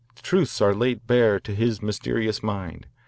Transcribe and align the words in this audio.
Truths 0.23 0.59
are 0.61 0.73
laid 0.73 1.05
bare 1.05 1.39
to 1.41 1.53
his 1.53 1.79
mysterious 1.83 2.41
mind. 2.41 2.87